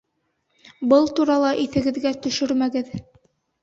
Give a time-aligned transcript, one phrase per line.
[0.93, 2.95] Был турала иҫегеҙгә төшөрмәгеҙ!